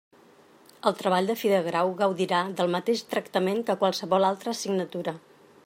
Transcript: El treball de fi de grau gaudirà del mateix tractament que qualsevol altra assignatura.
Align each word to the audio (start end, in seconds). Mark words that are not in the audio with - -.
El 0.91 0.95
treball 1.01 1.27
de 1.31 1.35
fi 1.41 1.51
de 1.51 1.59
grau 1.67 1.93
gaudirà 1.99 2.39
del 2.61 2.73
mateix 2.77 3.03
tractament 3.13 3.61
que 3.69 3.77
qualsevol 3.85 4.27
altra 4.31 4.55
assignatura. 4.57 5.15